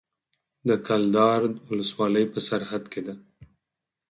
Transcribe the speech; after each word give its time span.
د 0.67 0.69
کلدار 0.87 1.39
ولسوالۍ 1.69 2.25
په 2.33 2.39
سرحد 2.47 2.83
کې 2.91 3.01
ده 3.07 3.15